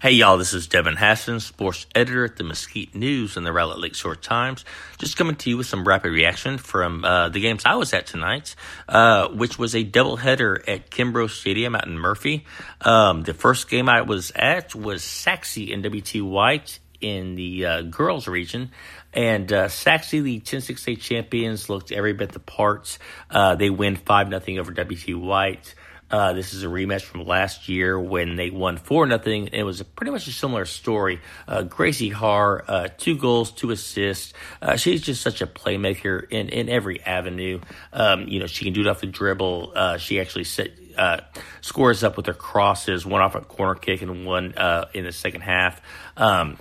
[0.00, 3.80] Hey y'all, this is Devin Hassan, sports editor at the Mesquite News and the Rowlett
[3.80, 4.64] Lakeshore Times.
[4.96, 8.06] Just coming to you with some rapid reaction from uh, the games I was at
[8.06, 8.54] tonight,
[8.88, 12.44] uh, which was a doubleheader at Kimbrough Stadium out in Murphy.
[12.80, 17.82] Um, the first game I was at was Sachse and WT White in the uh,
[17.82, 18.70] girls region.
[19.12, 23.00] And uh, Sachse, the 10-6A champions, looked every bit the parts.
[23.28, 25.74] Uh, they win 5 nothing over WT White.
[26.10, 29.48] Uh, this is a rematch from last year when they won four nothing.
[29.52, 31.20] It was pretty much a similar story.
[31.46, 34.32] Uh, Gracie Hart, uh, two goals, two assists.
[34.62, 37.60] Uh, she's just such a playmaker in, in every avenue.
[37.92, 39.72] Um, you know, she can do it off the dribble.
[39.74, 41.20] Uh, she actually set, uh,
[41.60, 44.54] scores up with her crosses, one off a corner kick and one
[44.94, 45.80] in the second half.
[46.16, 46.58] Um,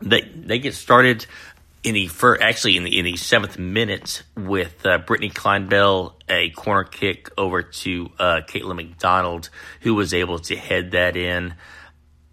[0.00, 1.26] they they get started
[1.82, 6.50] in the first, actually in the in the seventh minute with uh, Brittany Kleinbell a
[6.50, 11.54] corner kick over to uh, Caitlin McDonald, who was able to head that in.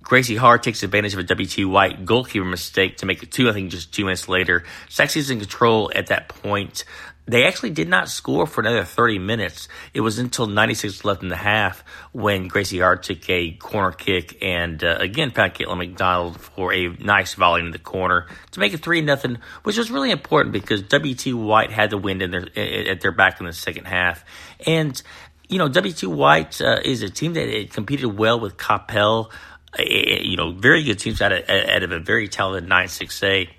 [0.02, 3.50] Gracie Hart takes advantage of a WT White goalkeeper mistake to make it two.
[3.50, 6.84] I think just two minutes later, Sachse's in control at that point.
[7.30, 9.68] They actually did not score for another 30 minutes.
[9.94, 14.42] It was until 96 left in the half when Gracie Hart took a corner kick
[14.42, 18.74] and uh, again found Caitlin McDonald for a nice volley in the corner to make
[18.74, 22.48] it 3 nothing, which was really important because WT White had the wind in their,
[22.92, 24.26] at their back in the second half.
[24.66, 25.00] And,
[25.48, 29.30] you know, WT White uh, is a team that competed well with Coppell,
[29.78, 33.50] you know, very good teams out of, out of a very talented 9-6A.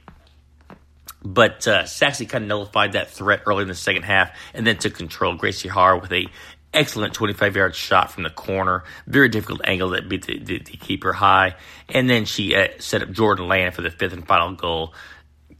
[1.22, 4.94] But uh, kind of nullified that threat early in the second half and then took
[4.94, 5.34] control.
[5.34, 6.26] Gracie Hart with a
[6.72, 8.84] excellent 25 yard shot from the corner.
[9.06, 11.56] Very difficult angle that beat the, the, the keeper high.
[11.88, 14.94] And then she uh, set up Jordan Land for the fifth and final goal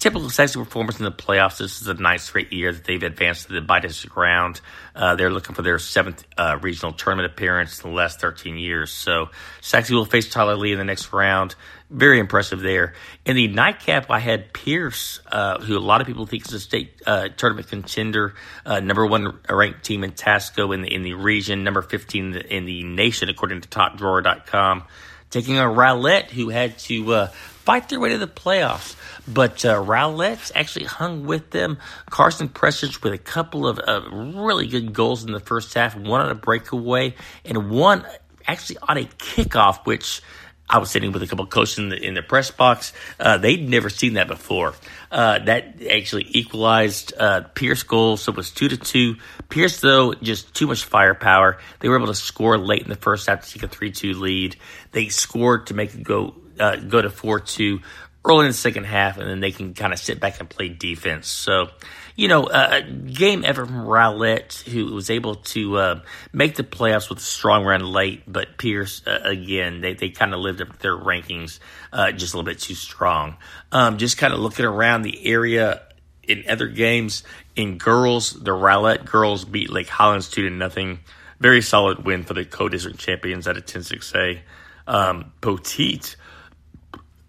[0.01, 1.59] typical Sachse performance in the playoffs.
[1.59, 4.61] This is a nice straight year that they've advanced to the bi-district round.
[4.97, 8.91] Uh, they're looking for their seventh uh, regional tournament appearance in the last 13 years.
[8.91, 9.29] So
[9.61, 11.55] Sachse will face Tyler Lee in the next round.
[11.91, 12.95] Very impressive there.
[13.27, 16.61] In the nightcap, I had Pierce, uh, who a lot of people think is a
[16.61, 18.35] state uh, tournament contender,
[18.65, 22.65] uh, number one ranked team in Tasco in the in the region, number 15 in
[22.65, 24.85] the nation according to TopDrawer.com,
[25.31, 28.97] taking on Rowlett, who had to uh, fight their way to the playoffs.
[29.27, 31.79] But uh, Rowlett actually hung with them.
[32.11, 36.21] Carson Prestridge with a couple of uh, really good goals in the first half, one
[36.21, 37.15] on a breakaway,
[37.45, 38.05] and one
[38.47, 40.23] actually on a kickoff, which
[40.73, 42.93] I was sitting with a couple of coaches in the, in the press box.
[43.19, 44.75] Uh, they'd never seen that before.
[45.11, 49.17] Uh, that actually equalized uh, Pierce goals, so it was two to two.
[49.49, 51.59] Pierce, though, just too much firepower.
[51.81, 54.55] They were able to score late in the first half to take a three-two lead.
[54.93, 57.81] They scored to make it go uh, go to four two
[58.25, 60.69] early in the second half, and then they can kind of sit back and play
[60.69, 61.27] defense.
[61.27, 61.69] So,
[62.17, 66.01] you know, uh, game ever from Rowlett, who was able to uh,
[66.33, 70.35] make the playoffs with a strong run late, but Pierce, uh, again, they, they kind
[70.35, 71.61] of lived up their rankings
[71.93, 73.37] uh, just a little bit too strong.
[73.73, 75.83] Um, just kind of looking around the area
[76.29, 77.25] in other games,
[77.57, 81.01] in girls, the Rowlett girls beat Lake Highlands 2 to nothing.
[81.41, 84.41] Very solid win for the co-district champions at a 10-6A.
[84.87, 86.17] Um, Poteet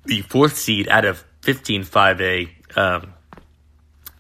[0.05, 2.77] the fourth seed out of 15 5A.
[2.77, 3.13] Um,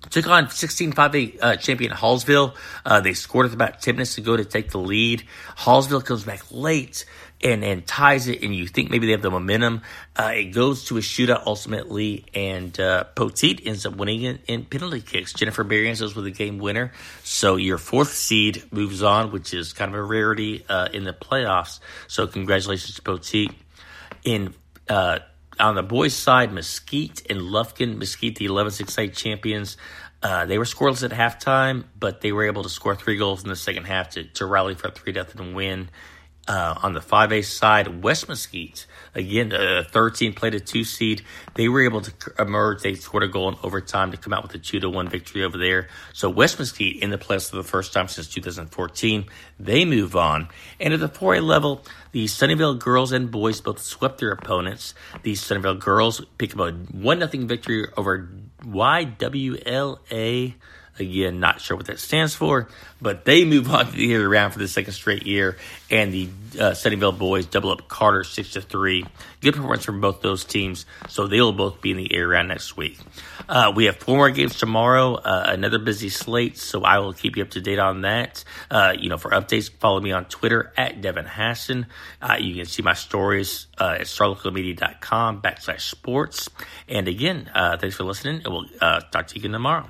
[0.09, 2.55] took on 16 5A uh, champion Hallsville.
[2.85, 5.23] Uh, they scored with about 10 minutes to go to take the lead.
[5.57, 7.05] Hallsville comes back late
[7.43, 9.81] and, and ties it, and you think maybe they have the momentum.
[10.15, 14.65] Uh, it goes to a shootout ultimately, and uh, Poteet ends up winning it in
[14.65, 15.33] penalty kicks.
[15.33, 16.91] Jennifer Berriens was with a game winner.
[17.23, 21.13] So your fourth seed moves on, which is kind of a rarity uh, in the
[21.13, 21.79] playoffs.
[22.07, 23.53] So congratulations to Poteet.
[24.23, 24.53] In
[24.87, 25.19] uh,
[25.61, 29.77] on the boys' side, Mesquite and Lufkin, Mesquite, the 11 6 8 champions,
[30.23, 33.49] uh, they were scoreless at halftime, but they were able to score three goals in
[33.49, 35.89] the second half to, to rally for a 3 0 win.
[36.47, 41.21] Uh, on the 5A side, West Mesquite, again, a 13 played a two seed.
[41.53, 42.81] They were able to emerge.
[42.81, 45.43] They scored a goal in overtime to come out with a 2 to 1 victory
[45.43, 45.87] over there.
[46.13, 49.25] So West Mesquite in the playoffs for the first time since 2014.
[49.59, 50.49] They move on.
[50.79, 54.95] And at the 4A level, the Sunnyvale girls and boys both swept their opponents.
[55.21, 58.29] The Sunnyvale girls picked up a 1 0 victory over
[58.65, 60.55] YWLA
[60.99, 62.67] Again, not sure what that stands for,
[63.01, 65.57] but they move on to the year round for the second straight year,
[65.89, 66.29] and the
[66.59, 69.05] uh, Sunnyvale boys double up Carter six to three.
[69.39, 72.49] Good performance from both those teams, so they will both be in the air round
[72.49, 72.99] next week.
[73.47, 77.37] Uh, we have four more games tomorrow, uh, another busy slate, so I will keep
[77.37, 78.43] you up to date on that.
[78.69, 81.87] Uh, you know, for updates, follow me on Twitter at Devin Hassan.
[82.21, 86.49] Uh, you can see my stories uh, at starlocalmedia.com backslash sports.
[86.89, 88.65] And again, uh, thanks for listening, and we'll
[89.11, 89.89] talk to you again tomorrow.